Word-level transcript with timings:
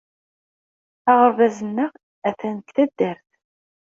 Aɣerbaz-nneɣ 1.11 1.91
atan 2.29 2.55
deg 2.59 2.69
taddart-a. 2.75 3.11